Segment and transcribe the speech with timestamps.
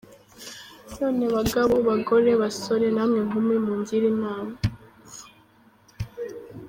[0.97, 4.55] None bagabo, bagore, basore namwe nkumi mungire inama:.